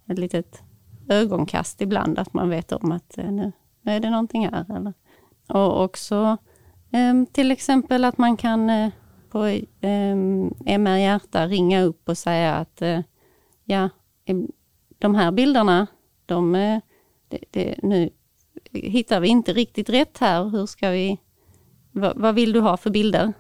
ett 0.09 0.19
litet 0.19 0.63
ögonkast 1.09 1.81
ibland, 1.81 2.19
att 2.19 2.35
man 2.35 2.49
vet 2.49 2.73
om 2.73 2.93
att 2.93 3.19
eh, 3.19 3.33
nu, 3.33 3.53
nu 3.83 3.93
är 3.93 4.01
det 4.01 4.11
någonting 4.11 4.49
här. 4.49 4.77
Eller. 4.77 4.93
Och 5.49 5.85
också 5.85 6.37
um, 6.93 7.27
till 7.27 7.51
exempel 7.51 8.05
att 8.05 8.19
man 8.19 8.37
kan 8.37 8.71
uh, 8.71 8.91
på 9.31 9.45
ehm, 9.81 10.43
um, 10.43 10.55
MR 10.67 10.97
Hjärta 10.97 11.47
ringa 11.47 11.83
upp 11.83 12.09
och 12.09 12.19
säga 12.19 12.55
att 12.55 12.83
uh, 12.83 13.01
ja, 13.65 13.89
de 14.99 15.15
här 15.15 15.33
bilderna, 15.33 15.87
de, 16.27 16.53
det, 17.29 17.39
det, 17.51 17.75
nu 17.83 18.11
hittar 18.73 19.21
vi 19.21 19.29
inte 19.29 19.53
riktigt 19.53 19.89
rätt 19.89 20.19
här. 20.19 20.49
Hur 20.49 20.67
ska 20.67 20.91
vi, 20.91 21.19
vad, 21.93 22.17
vad 22.17 22.35
vill 22.35 22.53
du 22.53 22.61
ha 22.61 22.77
för 22.77 22.91
bilder? 22.91 23.33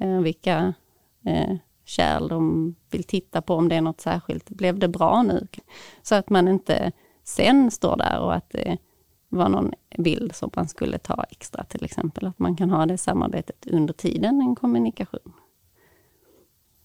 Eh, 0.00 0.20
vilka 0.20 0.74
eh, 1.24 1.56
kärl 1.84 2.28
de 2.28 2.74
vill 2.90 3.04
titta 3.04 3.42
på, 3.42 3.54
om 3.54 3.68
det 3.68 3.74
är 3.74 3.80
något 3.80 4.00
särskilt. 4.00 4.50
Blev 4.50 4.78
det 4.78 4.88
bra 4.88 5.22
nu? 5.22 5.46
Så 6.02 6.14
att 6.14 6.30
man 6.30 6.48
inte 6.48 6.92
sen 7.24 7.70
står 7.70 7.96
där 7.96 8.20
och 8.20 8.34
att 8.34 8.50
det 8.50 8.78
var 9.28 9.48
någon 9.48 9.72
bild 9.98 10.34
som 10.34 10.50
man 10.56 10.68
skulle 10.68 10.98
ta 10.98 11.24
extra 11.30 11.64
till 11.64 11.84
exempel. 11.84 12.26
Att 12.26 12.38
man 12.38 12.56
kan 12.56 12.70
ha 12.70 12.86
det 12.86 12.98
samarbetet 12.98 13.66
under 13.66 13.94
tiden, 13.94 14.40
en 14.40 14.54
kommunikation. 14.54 15.32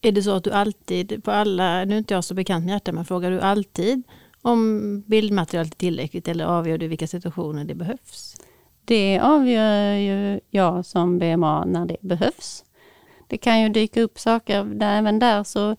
Är 0.01 0.11
det 0.11 0.23
så 0.23 0.31
att 0.31 0.43
du 0.43 0.51
alltid, 0.51 1.23
på 1.23 1.31
alla, 1.31 1.85
nu 1.85 1.93
är 1.93 1.97
inte 1.97 2.13
jag 2.13 2.23
så 2.23 2.33
bekant 2.33 2.65
med 2.65 2.71
hjärta, 2.71 2.91
men 2.91 3.05
frågar 3.05 3.31
du 3.31 3.41
alltid 3.41 4.03
om 4.41 5.01
bildmaterialet 5.07 5.73
är 5.73 5.77
tillräckligt 5.77 6.27
eller 6.27 6.45
avgör 6.45 6.77
du 6.77 6.87
vilka 6.87 7.07
situationer 7.07 7.65
det 7.65 7.75
behövs? 7.75 8.35
Det 8.85 9.19
avgör 9.19 9.93
ju 9.93 10.39
jag 10.49 10.85
som 10.85 11.19
BMA 11.19 11.65
när 11.65 11.85
det 11.85 11.97
behövs. 12.01 12.65
Det 13.33 13.37
kan 13.37 13.61
ju 13.61 13.69
dyka 13.69 14.01
upp 14.01 14.19
saker, 14.19 14.63
där, 14.63 14.97
även 14.97 15.19
där 15.19 15.43
så 15.43 15.75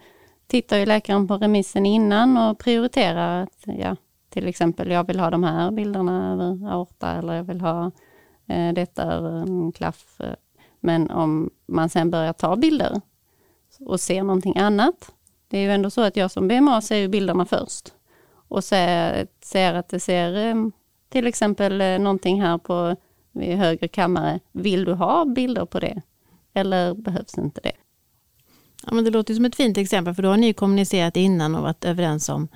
tittar 0.47 0.77
ju 0.77 0.87
läkaren 0.87 1.29
på 1.29 1.37
remissen 1.37 1.87
innan 1.87 2.37
och 2.37 2.59
prioriterar 2.59 3.43
att 3.43 3.65
ja, 3.65 3.97
till 4.31 4.47
exempel 4.47 4.91
jag 4.91 5.07
vill 5.07 5.21
ha 5.21 5.31
de 5.31 5.45
här 5.45 5.71
bilderna 5.71 6.33
över 6.33 6.73
aorta 6.73 7.11
eller 7.11 7.35
jag 7.35 7.45
vill 7.45 7.61
ha 7.61 7.91
eh, 8.47 8.73
detta 8.73 9.03
över 9.03 9.31
en 9.31 9.73
klaff. 9.73 10.21
Men 10.81 11.11
om 11.11 11.51
man 11.67 11.89
sen 11.89 12.11
börjar 12.11 12.33
ta 12.33 12.57
bilder 12.57 13.01
och 13.81 14.01
ser 14.01 14.23
någonting 14.23 14.59
annat. 14.59 15.13
Det 15.49 15.59
är 15.59 15.63
ju 15.63 15.73
ändå 15.73 15.91
så 15.91 16.01
att 16.01 16.17
jag 16.17 16.31
som 16.31 16.49
BMA 16.49 16.81
ser 16.81 17.09
bilderna 17.09 17.47
först 17.47 17.95
och 18.49 18.65
ser, 18.65 19.27
ser 19.41 19.75
att 19.75 19.89
det 19.89 20.01
ser 20.01 20.47
eh, 20.47 20.55
till 21.09 21.27
exempel 21.27 21.81
eh, 21.81 21.99
någonting 21.99 22.43
här 22.43 22.59
på 22.59 22.97
högre 23.35 23.89
kammare. 23.89 24.41
Vill 24.53 24.85
du 24.85 24.93
ha 24.93 25.25
bilder 25.25 25.65
på 25.65 25.81
det? 25.81 26.03
Eller 26.55 26.95
behövs 26.95 27.39
inte 27.39 27.61
det? 27.61 27.73
Ja, 28.87 28.95
men 28.95 29.05
det 29.05 29.11
låter 29.11 29.35
som 29.35 29.45
ett 29.45 29.57
fint 29.57 29.79
exempel 29.79 30.15
för 30.15 30.23
då 30.23 30.29
har 30.29 30.37
ni 30.37 30.53
kommunicerat 30.53 31.17
innan 31.17 31.55
och 31.55 31.63
varit 31.63 31.85
överens 31.85 32.29
om 32.29 32.49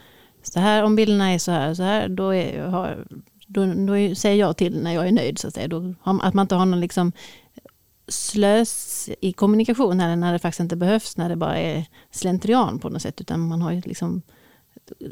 så 0.43 0.61
här, 0.61 0.83
om 0.83 0.97
bilderna 0.97 1.33
är 1.33 1.39
så 1.39 1.53
här, 1.53 1.75
så 1.75 1.83
här 1.83 2.09
då, 2.09 2.35
är, 2.35 2.63
har, 2.63 3.07
då, 3.47 3.67
då 3.67 4.15
säger 4.15 4.37
jag 4.37 4.57
till 4.57 4.83
när 4.83 4.95
jag 4.95 5.09
är 5.09 5.13
nöjd. 5.13 5.39
Så 5.39 5.49
att, 5.49 5.55
säga. 5.55 5.69
Då, 5.69 5.95
att 6.03 6.35
man 6.35 6.45
inte 6.45 6.55
har 6.55 6.67
någon 6.67 6.81
liksom 6.81 7.13
slös 8.09 9.09
i 9.21 9.33
kommunikation 9.33 10.01
eller 10.01 10.17
när 10.17 10.33
det 10.33 10.39
faktiskt 10.39 10.61
inte 10.61 10.77
behövs, 10.77 11.17
när 11.17 11.29
det 11.29 11.37
bara 11.37 11.59
är 11.59 11.87
slentrian 12.11 12.79
på 12.79 12.89
något 12.89 13.03
sätt. 13.03 13.21
Utan 13.21 13.41
man 13.41 13.63
har 13.63 13.73
ju 13.73 13.81
liksom 13.81 14.23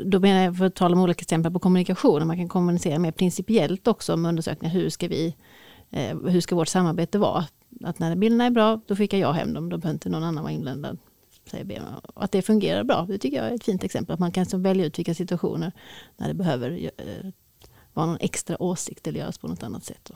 då 0.05 0.21
menar 0.21 0.45
jag, 0.45 0.57
för 0.57 0.65
att 0.65 0.75
tala 0.75 0.97
om 0.97 1.03
olika 1.03 1.23
exempel 1.23 1.53
på 1.53 1.59
kommunikation, 1.59 2.27
man 2.27 2.37
kan 2.37 2.49
kommunicera 2.49 2.99
mer 2.99 3.13
principiellt 3.13 3.89
också 3.89 4.15
om 4.15 4.27
undersökningar. 4.27 4.75
Hur 4.75 4.91
ska, 4.91 5.09
vi, 5.09 5.35
eh, 5.91 6.19
hur 6.19 6.41
ska 6.41 6.57
vårt 6.57 6.69
samarbete 6.69 7.19
vara? 7.19 7.45
Att 7.85 7.99
när 7.99 8.17
bilderna 8.17 8.45
är 8.45 8.51
bra, 8.51 8.81
då 8.87 8.97
skickar 8.97 9.19
jag 9.19 9.33
hem 9.33 9.55
dem. 9.55 9.69
Då 9.69 9.79
behöver 9.79 9.95
inte 9.95 10.09
någon 10.09 10.25
annan 10.25 10.45
vara 10.45 10.53
inblandad. 10.53 10.99
Säger 11.51 11.83
Att 12.15 12.33
det 12.33 12.43
fungerar 12.43 12.85
bra, 12.85 13.07
det 13.09 13.19
tycker 13.19 13.37
jag 13.37 13.47
är 13.47 13.55
ett 13.55 13.65
fint 13.65 13.85
exempel. 13.85 14.15
Att 14.15 14.21
man 14.21 14.33
kan 14.33 14.63
välja 14.63 14.87
ut 14.87 14.99
vilka 14.99 15.15
situationer 15.15 15.73
när 16.17 16.29
det 16.29 16.35
behöver 16.35 16.91
eh, 16.99 17.31
vara 17.95 18.07
någon 18.07 18.19
extra 18.21 18.63
åsikt 18.63 19.07
eller 19.07 19.21
göras 19.21 19.39
på 19.39 19.49
något 19.49 19.63
annat 19.63 19.85
sätt. 19.85 20.11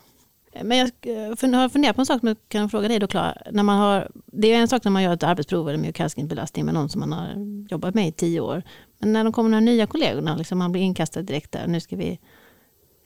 Men 0.62 0.78
jag 0.78 0.90
eh, 1.02 1.28
har 1.58 1.68
funderat 1.68 1.96
på 1.96 2.02
en 2.02 2.06
sak 2.06 2.20
som 2.20 2.28
jag 2.28 2.36
kan 2.48 2.70
fråga 2.70 2.88
dig 2.88 2.98
då 2.98 3.06
Klara. 3.06 3.36
När 3.52 3.62
man 3.62 3.78
har, 3.78 4.10
det 4.26 4.52
är 4.52 4.60
en 4.60 4.68
sak 4.68 4.84
när 4.84 4.90
man 4.90 5.02
gör 5.02 5.12
ett 5.12 5.22
arbetsprov 5.22 5.68
eller 5.68 5.78
myokardskinbelastning 5.78 6.64
med 6.64 6.74
någon 6.74 6.88
som 6.88 7.00
man 7.00 7.12
har 7.12 7.34
jobbat 7.70 7.94
med 7.94 8.08
i 8.08 8.12
tio 8.12 8.40
år. 8.40 8.62
Men 8.98 9.12
när 9.12 9.24
de 9.24 9.32
kommer 9.32 9.50
de 9.50 9.64
nya 9.64 9.86
kollegorna, 9.86 10.36
liksom 10.36 10.58
man 10.58 10.72
blir 10.72 10.82
inkastad 10.82 11.22
direkt 11.22 11.52
där, 11.52 11.66
nu 11.66 11.80
ska 11.80 11.96
vi... 11.96 12.18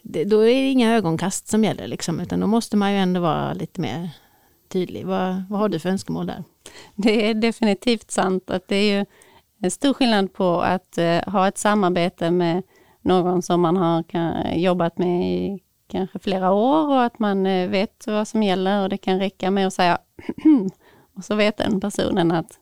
Det, 0.02 0.24
då 0.24 0.40
är 0.40 0.46
det 0.46 0.70
inga 0.70 0.94
ögonkast 0.94 1.48
som 1.48 1.64
gäller, 1.64 1.86
liksom, 1.86 2.20
utan 2.20 2.40
då 2.40 2.46
måste 2.46 2.76
man 2.76 2.92
ju 2.92 2.98
ändå 2.98 3.20
vara 3.20 3.52
lite 3.52 3.80
mer 3.80 4.10
tydlig. 4.74 5.06
Vad, 5.06 5.42
vad 5.48 5.60
har 5.60 5.68
du 5.68 5.78
för 5.78 5.88
önskemål 5.88 6.26
där? 6.26 6.44
Det 6.96 7.30
är 7.30 7.34
definitivt 7.34 8.10
sant 8.10 8.50
att 8.50 8.68
det 8.68 8.76
är 8.76 8.98
ju 8.98 9.06
en 9.58 9.70
stor 9.70 9.94
skillnad 9.94 10.32
på 10.32 10.60
att 10.60 10.98
eh, 10.98 11.20
ha 11.26 11.48
ett 11.48 11.58
samarbete 11.58 12.30
med 12.30 12.62
någon 13.02 13.42
som 13.42 13.60
man 13.60 13.76
har 13.76 14.02
kan, 14.02 14.60
jobbat 14.60 14.98
med 14.98 15.30
i 15.30 15.60
kanske 15.88 16.18
flera 16.18 16.52
år 16.52 16.88
och 16.88 17.02
att 17.02 17.18
man 17.18 17.46
eh, 17.46 17.68
vet 17.68 18.06
vad 18.06 18.28
som 18.28 18.42
gäller 18.42 18.82
och 18.82 18.88
det 18.88 18.98
kan 18.98 19.18
räcka 19.18 19.50
med 19.50 19.66
att 19.66 19.74
säga 19.74 19.98
och 21.16 21.24
så 21.24 21.34
vet 21.34 21.56
den 21.56 21.80
personen 21.80 22.30
att 22.32 22.58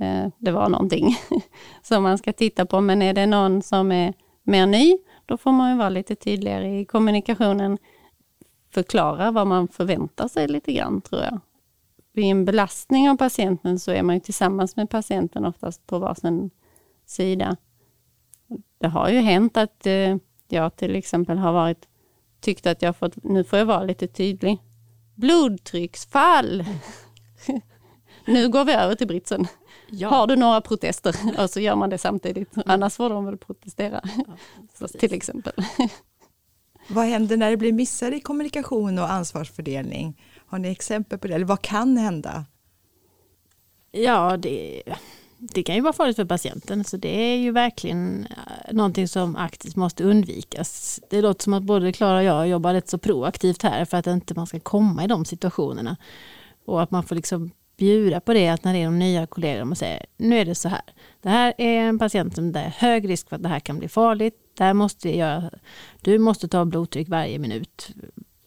eh, 0.00 0.26
det 0.38 0.50
var 0.50 0.68
någonting 0.68 1.16
som 1.82 2.02
man 2.02 2.18
ska 2.18 2.32
titta 2.32 2.66
på. 2.66 2.80
Men 2.80 3.02
är 3.02 3.14
det 3.14 3.26
någon 3.26 3.62
som 3.62 3.92
är 3.92 4.14
mer 4.42 4.66
ny, 4.66 4.98
då 5.26 5.36
får 5.36 5.52
man 5.52 5.70
ju 5.70 5.76
vara 5.76 5.88
lite 5.88 6.14
tydligare 6.14 6.80
i 6.80 6.84
kommunikationen 6.84 7.78
förklara 8.76 9.30
vad 9.30 9.46
man 9.46 9.68
förväntar 9.68 10.28
sig 10.28 10.48
lite 10.48 10.72
grann, 10.72 11.00
tror 11.00 11.22
jag. 11.22 11.40
Vid 12.16 12.24
en 12.24 12.44
belastning 12.44 13.10
av 13.10 13.16
patienten 13.16 13.78
så 13.78 13.90
är 13.90 14.02
man 14.02 14.14
ju 14.14 14.20
tillsammans 14.20 14.76
med 14.76 14.90
patienten 14.90 15.44
oftast 15.44 15.86
på 15.86 15.98
varsin 15.98 16.50
sida. 17.06 17.56
Det 18.78 18.88
har 18.88 19.08
ju 19.08 19.18
hänt 19.18 19.56
att 19.56 19.86
eh, 19.86 20.16
jag 20.48 20.76
till 20.76 20.96
exempel 20.96 21.38
har 21.38 21.52
varit 21.52 21.88
tyckt 22.40 22.66
att 22.66 22.82
jag 22.82 22.96
fått, 22.96 23.24
nu 23.24 23.44
får 23.44 23.58
jag 23.58 23.66
vara 23.66 23.82
lite 23.82 24.06
tydlig. 24.06 24.58
Blodtrycksfall! 25.14 26.64
nu 28.26 28.48
går 28.48 28.64
vi 28.64 28.72
över 28.72 28.94
till 28.94 29.06
britsen. 29.06 29.46
Ja. 29.90 30.08
Har 30.08 30.26
du 30.26 30.36
några 30.36 30.60
protester? 30.60 31.16
Och 31.42 31.50
så 31.50 31.60
gör 31.60 31.76
man 31.76 31.90
det 31.90 31.98
samtidigt. 31.98 32.52
Annars 32.66 32.94
får 32.94 33.10
de 33.10 33.24
väl 33.24 33.36
protestera. 33.36 34.00
Ja, 34.78 34.86
till 34.98 35.12
exempel. 35.12 35.54
Vad 36.88 37.04
händer 37.04 37.36
när 37.36 37.50
det 37.50 37.56
blir 37.56 37.72
missar 37.72 38.12
i 38.12 38.20
kommunikation 38.20 38.98
och 38.98 39.10
ansvarsfördelning? 39.10 40.22
Har 40.46 40.58
ni 40.58 40.68
exempel 40.68 41.18
på 41.18 41.28
det? 41.28 41.34
Eller 41.34 41.46
vad 41.46 41.62
kan 41.62 41.96
hända? 41.96 42.44
Ja, 43.92 44.36
det, 44.36 44.82
det 45.38 45.62
kan 45.62 45.74
ju 45.74 45.80
vara 45.80 45.92
farligt 45.92 46.16
för 46.16 46.24
patienten. 46.24 46.84
Så 46.84 46.96
det 46.96 47.08
är 47.08 47.36
ju 47.36 47.52
verkligen 47.52 48.26
eh, 48.26 48.74
någonting 48.74 49.08
som 49.08 49.36
aktivt 49.36 49.76
måste 49.76 50.04
undvikas. 50.04 51.00
Det 51.10 51.22
låter 51.22 51.42
som 51.42 51.54
att 51.54 51.62
både 51.62 51.92
Klara 51.92 52.18
och 52.18 52.24
jag 52.24 52.48
jobbar 52.48 52.74
rätt 52.74 52.88
så 52.88 52.98
proaktivt 52.98 53.62
här 53.62 53.84
för 53.84 53.96
att 53.96 54.06
inte 54.06 54.34
man 54.34 54.46
ska 54.46 54.60
komma 54.60 55.04
i 55.04 55.06
de 55.06 55.24
situationerna. 55.24 55.96
Och 56.64 56.82
att 56.82 56.90
man 56.90 57.04
får 57.04 57.14
liksom 57.14 57.50
bjuda 57.76 58.20
på 58.20 58.32
det 58.32 58.48
att 58.48 58.64
när 58.64 58.72
det 58.72 58.78
är 58.78 58.84
de 58.84 58.98
nya 58.98 59.26
kollegorna 59.26 59.70
och 59.70 59.78
säger 59.78 60.06
nu 60.16 60.38
är 60.38 60.44
det 60.44 60.54
så 60.54 60.68
här. 60.68 60.82
Det 61.22 61.28
här 61.28 61.54
är 61.58 61.80
en 61.80 61.98
patient 61.98 62.34
som 62.34 62.52
det 62.52 62.60
är 62.60 62.74
hög 62.76 63.08
risk 63.08 63.28
för 63.28 63.36
att 63.36 63.42
det 63.42 63.48
här 63.48 63.60
kan 63.60 63.78
bli 63.78 63.88
farligt. 63.88 64.34
Där 64.58 64.74
måste 64.74 65.16
jag, 65.16 65.42
du 66.00 66.18
måste 66.18 66.48
ta 66.48 66.64
blodtryck 66.64 67.08
varje 67.08 67.38
minut. 67.38 67.90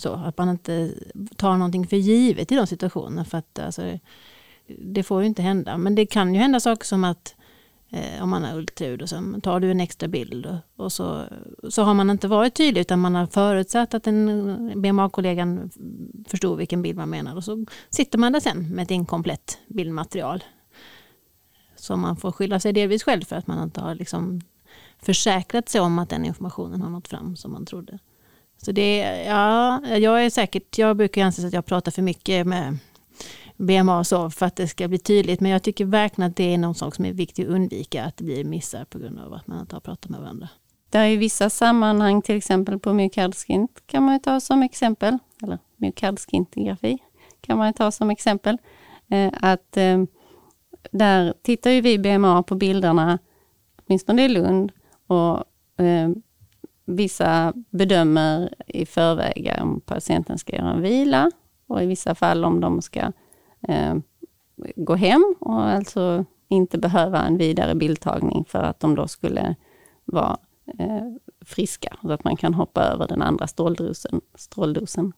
Så 0.02 0.14
att 0.14 0.38
man 0.38 0.50
inte 0.50 0.94
tar 1.36 1.58
någonting 1.58 1.88
för 1.88 1.98
givet 1.98 2.52
i 2.52 2.56
de 2.56 2.68
situationerna. 2.68 3.26
För 3.26 3.38
att, 3.38 3.60
alltså, 3.60 4.00
det 4.68 5.04
får 5.04 5.22
ju 5.22 5.28
inte 5.28 5.42
hända. 5.42 5.78
Men 5.78 5.96
det 5.96 6.06
kan 6.06 6.34
ju 6.34 6.40
hända 6.40 6.60
saker 6.60 6.86
som 6.86 7.04
att 7.04 7.36
eh, 7.90 8.24
om 8.24 8.30
man 8.30 8.44
har 8.44 8.58
ultraljud 8.58 9.02
och 9.02 9.10
så 9.10 9.40
tar 9.44 9.60
du 9.60 9.72
en 9.72 9.80
extra 9.80 10.08
bild 10.08 10.46
och, 10.46 10.86
och, 10.86 10.92
så, 10.92 11.24
så 11.70 11.84
har 11.84 11.94
man 11.94 12.10
inte 12.10 12.28
varit 12.28 12.56
tydlig 12.56 12.82
utan 12.82 13.00
man 13.00 13.16
har 13.16 13.26
förutsatt 13.26 13.94
att 13.94 14.08
en 14.08 14.82
BMA-kollegan 14.82 15.70
förstod 16.28 16.58
vilken 16.58 16.82
bild 16.82 16.98
man 16.98 17.10
menar 17.10 17.36
och 17.36 17.44
så 17.44 17.66
sitter 17.90 18.18
man 18.18 18.34
där 18.34 18.40
sen 18.40 18.76
med 18.76 18.84
ett 18.84 18.92
inkomplett 18.92 19.58
bildmaterial. 19.68 20.44
Så 21.76 21.96
man 21.96 22.16
får 22.16 22.32
skylla 22.32 22.60
sig 22.60 22.74
delvis 22.74 23.04
själv 23.04 23.24
för 23.24 23.36
att 23.36 23.48
man 23.48 23.64
inte 23.64 23.82
har 23.82 23.96
liksom 23.96 24.42
försäkrat 25.00 25.70
sig 25.70 25.82
om 25.82 26.00
att 26.00 26.10
den 26.10 26.26
informationen 26.26 26.82
har 26.82 26.90
nått 26.90 27.08
fram 27.08 27.36
som 27.36 27.52
man 27.52 27.66
trodde. 27.66 28.00
Så 28.62 28.72
det, 28.72 28.98
ja, 29.26 29.82
jag 29.88 30.26
är 30.26 30.30
säkert, 30.30 30.78
jag 30.78 30.98
brukar 30.98 31.26
anse 31.26 31.48
att 31.48 31.54
jag 31.54 31.66
pratar 31.66 31.92
för 31.92 32.02
mycket 32.02 32.48
med 32.48 32.78
BMA 33.58 34.04
så 34.04 34.30
för 34.30 34.46
att 34.46 34.56
det 34.56 34.68
ska 34.68 34.88
bli 34.88 34.98
tydligt. 34.98 35.40
Men 35.40 35.52
jag 35.52 35.64
tycker 35.64 35.86
verkligen 35.86 36.30
att 36.32 36.36
det 36.36 36.54
är 36.54 36.58
någon 36.58 36.76
sak 36.76 36.96
som 36.96 37.06
är 37.06 37.14
viktig 37.14 37.44
att 37.44 37.50
undvika, 37.50 38.04
att 38.04 38.18
det 38.18 38.24
blir 38.24 38.44
missar 38.44 38.86
på 38.86 39.00
grund 39.00 39.20
av 39.20 39.34
att 39.34 39.48
man 39.48 39.60
inte 39.60 39.76
har 39.76 39.82
pratat 39.82 40.10
med 40.10 40.20
varandra. 40.20 40.50
Det 40.90 40.98
är 40.98 41.18
vissa 41.18 41.50
sammanhang, 41.50 42.22
till 42.22 42.36
exempel 42.36 42.80
på 42.80 42.94
myokardskint 42.94 43.84
kan 43.86 44.04
man 44.04 44.20
ta 44.20 44.40
som 44.40 44.64
exempel, 44.64 45.18
eller 45.44 45.60
myokardskintgrafi 45.78 46.98
kan 47.42 47.58
man 47.58 47.74
ta 47.74 47.92
som 47.92 48.10
exempel, 48.10 48.58
eh, 49.10 49.34
att 49.42 49.78
eh, 49.78 50.04
där 50.92 51.34
tittar 51.42 51.72
ju 51.72 51.82
vi 51.82 52.00
BMA 52.00 52.44
på 52.44 52.56
bilderna, 52.56 53.20
åtminstone 53.86 54.26
i 54.26 54.30
Lund, 54.30 54.72
och 55.08 55.38
eh, 55.86 56.10
vissa 56.96 57.54
bedömer 57.70 58.54
i 58.68 58.86
förväg 58.86 59.54
om 59.62 59.82
patienten 59.82 60.38
ska 60.38 60.56
göra 60.56 60.74
en 60.74 60.82
vila 60.82 61.32
och 61.68 61.84
i 61.84 61.86
vissa 61.86 62.16
fall 62.16 62.46
om 62.46 62.60
de 62.60 62.82
ska 62.82 63.12
eh, 63.68 63.96
gå 64.76 64.96
hem 64.96 65.36
och 65.40 65.62
alltså 65.62 66.26
inte 66.48 66.78
behöva 66.78 67.22
en 67.24 67.38
vidare 67.38 67.76
bildtagning 67.76 68.46
för 68.46 68.60
att 68.60 68.80
de 68.80 68.96
då 68.96 69.08
skulle 69.08 69.56
vara 70.06 70.38
eh, 70.80 71.08
friska, 71.46 71.98
så 72.02 72.12
att 72.12 72.24
man 72.24 72.38
kan 72.38 72.54
hoppa 72.54 72.84
över 72.84 73.08
den 73.08 73.22
andra 73.22 73.48
stråldosen. 73.48 74.22
stråldosen. 74.36 75.14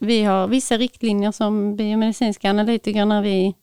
Vi 0.00 0.22
har 0.22 0.48
vissa 0.48 0.76
riktlinjer 0.76 1.32
som 1.32 1.76
biomedicinska 1.76 2.50
analytiker 2.50 3.04
när 3.04 3.22
vi, 3.22 3.54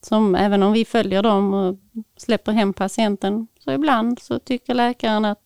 som 0.00 0.34
även 0.34 0.62
om 0.62 0.72
vi 0.72 0.84
följer 0.84 1.22
dem 1.22 1.54
och 1.54 1.76
släpper 2.16 2.52
hem 2.52 2.72
patienten, 2.72 3.46
så 3.58 3.72
ibland 3.72 4.18
så 4.20 4.38
tycker 4.38 4.74
läkaren 4.74 5.24
att 5.24 5.43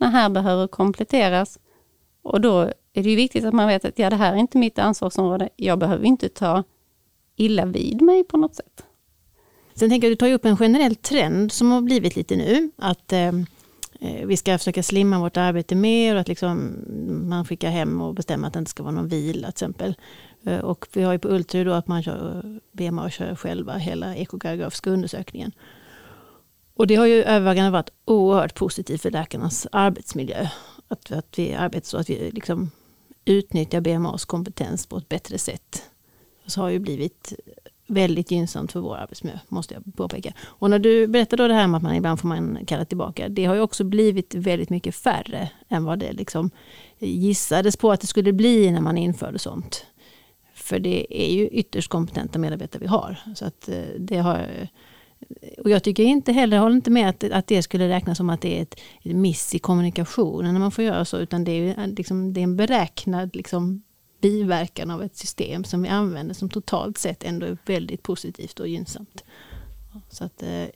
det 0.00 0.06
här 0.06 0.30
behöver 0.30 0.66
kompletteras. 0.66 1.58
Och 2.22 2.40
då 2.40 2.60
är 2.92 3.02
det 3.02 3.16
viktigt 3.16 3.44
att 3.44 3.54
man 3.54 3.68
vet 3.68 3.84
att 3.84 3.98
ja, 3.98 4.10
det 4.10 4.16
här 4.16 4.32
är 4.32 4.36
inte 4.36 4.58
mitt 4.58 4.78
ansvarsområde. 4.78 5.48
Jag 5.56 5.78
behöver 5.78 6.04
inte 6.04 6.28
ta 6.28 6.62
illa 7.36 7.66
vid 7.66 8.02
mig 8.02 8.24
på 8.24 8.36
något 8.36 8.54
sätt. 8.54 8.84
Sen 9.74 9.90
tänker 9.90 10.08
jag, 10.08 10.12
du 10.12 10.16
tar 10.16 10.26
ju 10.26 10.34
upp 10.34 10.44
en 10.44 10.56
generell 10.56 10.96
trend 10.96 11.52
som 11.52 11.70
har 11.70 11.80
blivit 11.80 12.16
lite 12.16 12.36
nu. 12.36 12.70
Att 12.76 13.12
eh, 13.12 13.28
eh 14.00 14.26
vi 14.26 14.36
ska 14.36 14.58
försöka 14.58 14.82
slimma 14.82 15.20
vårt 15.20 15.36
arbete 15.36 15.74
mer 15.74 16.14
och 16.14 16.20
att 16.20 16.28
liksom 16.28 16.74
man 17.28 17.44
skickar 17.44 17.70
hem 17.70 18.00
och 18.00 18.14
bestämmer 18.14 18.48
att 18.48 18.52
det 18.52 18.58
inte 18.58 18.70
ska 18.70 18.82
vara 18.82 18.94
någon 18.94 19.08
vila 19.08 19.46
till 19.46 19.48
exempel. 19.48 19.94
Eh, 20.44 20.58
och 20.58 20.86
vi 20.92 21.02
har 21.02 21.12
ju 21.12 21.18
på 21.18 21.28
Ultra 21.28 21.64
då 21.64 21.72
att 21.72 21.88
man 21.88 22.02
kör, 22.02 22.42
eh, 22.44 22.50
BMA 22.72 23.10
kör 23.10 23.34
själva 23.34 23.76
hela 23.76 24.16
ekokardiografiska 24.16 24.90
undersökningen. 24.90 25.52
Och 26.80 26.86
det 26.86 26.94
har 26.94 27.06
ju 27.06 27.22
övervägande 27.22 27.70
varit 27.70 27.90
oerhört 28.04 28.54
positivt 28.54 29.02
för 29.02 29.10
läkarnas 29.10 29.66
arbetsmiljö. 29.72 30.48
Att, 30.88 31.12
att 31.12 31.38
vi 31.38 31.54
arbetar 31.54 31.86
så 31.86 31.96
att 31.98 32.10
vi 32.10 32.30
liksom 32.30 32.70
utnyttjar 33.24 33.80
BMAs 33.80 34.24
kompetens 34.24 34.86
på 34.86 34.96
ett 34.96 35.08
bättre 35.08 35.38
sätt. 35.38 35.82
Så 36.46 36.60
har 36.60 36.68
ju 36.68 36.78
blivit 36.78 37.32
väldigt 37.86 38.30
gynnsamt 38.30 38.72
för 38.72 38.80
vår 38.80 38.96
arbetsmiljö, 38.96 39.38
måste 39.48 39.74
jag 39.74 39.96
påpeka. 39.96 40.32
Och 40.40 40.70
när 40.70 40.78
du 40.78 41.06
berättar 41.06 41.36
då 41.36 41.48
det 41.48 41.54
här 41.54 41.66
med 41.66 41.76
att 41.76 41.82
man 41.82 41.94
ibland 41.94 42.20
får 42.20 42.28
man 42.28 42.58
kalla 42.66 42.84
tillbaka, 42.84 43.28
det 43.28 43.44
har 43.44 43.54
ju 43.54 43.60
också 43.60 43.84
blivit 43.84 44.34
väldigt 44.34 44.70
mycket 44.70 44.94
färre 44.94 45.50
än 45.68 45.84
vad 45.84 45.98
det 45.98 46.12
liksom 46.12 46.50
gissades 46.98 47.76
på 47.76 47.92
att 47.92 48.00
det 48.00 48.06
skulle 48.06 48.32
bli 48.32 48.70
när 48.70 48.80
man 48.80 48.98
införde 48.98 49.38
sånt. 49.38 49.86
För 50.54 50.78
det 50.78 51.22
är 51.24 51.34
ju 51.34 51.48
ytterst 51.48 51.88
kompetenta 51.88 52.38
medarbetare 52.38 52.80
vi 52.80 52.86
har. 52.86 53.16
Så 53.34 53.44
att 53.44 53.68
eh, 53.68 53.84
det 53.98 54.18
har 54.18 54.68
och 55.58 55.70
jag 55.70 55.82
tycker 55.82 56.02
inte 56.02 56.32
heller, 56.32 56.58
håller 56.58 56.76
inte 56.76 56.90
med 56.90 57.08
att, 57.08 57.24
att 57.24 57.46
det 57.46 57.62
skulle 57.62 57.88
räknas 57.88 58.18
som 58.18 58.30
att 58.30 58.40
det 58.40 58.58
är 58.58 58.62
ett, 58.62 58.74
ett 59.02 59.16
miss 59.16 59.54
i 59.54 59.58
kommunikationen 59.58 60.54
när 60.54 60.60
man 60.60 60.70
får 60.70 60.84
göra 60.84 61.04
så, 61.04 61.18
utan 61.18 61.44
det 61.44 61.52
är, 61.52 61.78
eh, 61.78 61.86
liksom, 61.86 62.32
det 62.32 62.40
är 62.40 62.44
en 62.44 62.56
beräknad 62.56 63.36
liksom, 63.36 63.82
biverkan 64.20 64.90
av 64.90 65.02
ett 65.02 65.16
system 65.16 65.64
som 65.64 65.82
vi 65.82 65.88
använder 65.88 66.34
som 66.34 66.48
totalt 66.48 66.98
sett 66.98 67.24
ändå 67.24 67.46
är 67.46 67.58
väldigt 67.66 68.02
positivt 68.02 68.60
och 68.60 68.68
gynnsamt. 68.68 69.24
Så 70.08 70.24
att, 70.24 70.42
eh, 70.42 70.66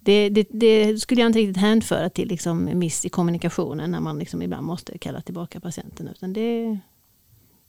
det, 0.00 0.28
det, 0.28 0.46
det, 0.50 1.00
skulle 1.00 1.20
jag 1.20 1.28
inte 1.28 1.38
riktigt 1.38 1.56
hänföra 1.56 2.10
till 2.10 2.28
liksom 2.28 2.78
miss 2.78 3.04
i 3.04 3.08
kommunikationen 3.08 3.90
när 3.90 4.00
man 4.00 4.18
liksom 4.18 4.42
ibland 4.42 4.66
måste 4.66 4.98
kalla 4.98 5.20
tillbaka 5.20 5.60
patienten. 5.60 6.08
Utan 6.08 6.32
det, 6.32 6.78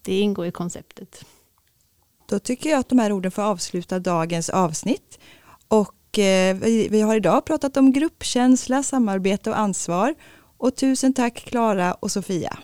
det 0.02 0.20
ingår 0.20 0.46
i 0.46 0.52
konceptet. 0.52 1.26
Då 2.30 2.40
tycker 2.40 2.70
jag 2.70 2.80
att 2.80 2.90
de 2.90 3.00
här 3.00 3.12
orden 3.12 3.32
får 3.32 3.42
avsluta 3.42 4.00
dagens 4.00 4.50
avsnitt. 4.50 5.20
Och 5.68 5.96
Eh, 6.18 6.56
vi 6.90 7.02
har 7.02 7.16
idag 7.16 7.46
pratat 7.46 7.78
om 7.78 7.92
gruppkänsla, 7.92 8.84
samarbete 8.84 9.50
och 9.50 9.60
ansvar. 9.60 10.16
Och 10.58 10.76
tusen 10.76 11.14
tack 11.14 11.36
Klara 11.46 11.94
och 11.94 12.12
Sofia. 12.12 12.58